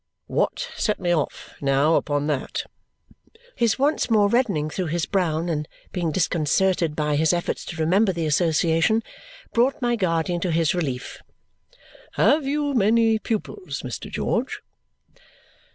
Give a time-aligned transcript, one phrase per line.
[0.27, 0.35] "Humph!
[0.35, 2.63] What set me off, now, upon that!"
[3.55, 8.11] His once more reddening through his brown and being disconcerted by his efforts to remember
[8.11, 9.03] the association
[9.53, 11.21] brought my guardian to his relief.
[12.13, 14.09] "Have you many pupils, Mr.
[14.09, 14.63] George?"